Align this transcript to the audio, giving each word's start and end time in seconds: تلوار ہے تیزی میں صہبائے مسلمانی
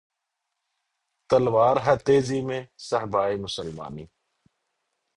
تلوار 1.29 1.77
ہے 1.85 1.95
تیزی 2.05 2.39
میں 2.47 2.61
صہبائے 2.87 3.35
مسلمانی 3.37 4.05